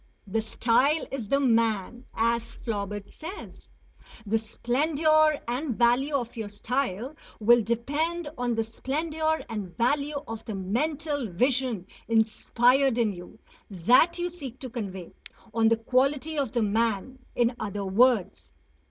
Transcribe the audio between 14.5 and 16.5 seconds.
to convey; on the quality